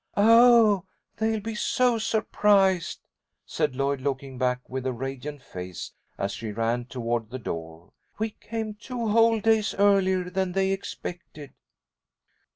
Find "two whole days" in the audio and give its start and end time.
8.73-9.75